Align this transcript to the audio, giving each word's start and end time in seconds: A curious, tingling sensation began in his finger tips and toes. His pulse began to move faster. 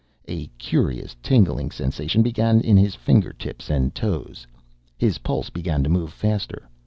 A 0.27 0.47
curious, 0.57 1.15
tingling 1.21 1.69
sensation 1.69 2.23
began 2.23 2.59
in 2.61 2.75
his 2.75 2.95
finger 2.95 3.31
tips 3.33 3.69
and 3.69 3.93
toes. 3.93 4.47
His 4.97 5.19
pulse 5.19 5.51
began 5.51 5.83
to 5.83 5.89
move 5.93 6.11
faster. 6.11 6.67